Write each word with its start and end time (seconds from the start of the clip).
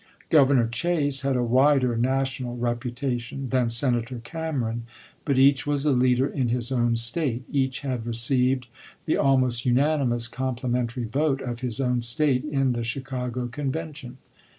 Gov 0.31 0.47
ernor 0.49 0.71
Chase 0.71 1.21
had 1.21 1.35
a 1.35 1.43
wider 1.43 1.95
national 1.95 2.57
reputation 2.57 3.49
than 3.49 3.69
Senator 3.69 4.17
Cameron, 4.17 4.87
but 5.25 5.37
each 5.37 5.67
was 5.67 5.85
a 5.85 5.91
leader 5.91 6.25
in 6.25 6.49
his 6.49 6.71
own 6.71 6.95
State, 6.95 7.43
each 7.51 7.81
had 7.81 8.07
received 8.07 8.65
the 9.05 9.17
almost 9.17 9.63
unanimous 9.63 10.27
complimentary 10.27 11.05
vote 11.05 11.39
of 11.39 11.59
his 11.59 11.79
own 11.79 12.01
State 12.01 12.43
in 12.45 12.71
the 12.73 12.79
Chi 12.79 13.01
cago 13.01 13.51
Convention. 13.51 14.17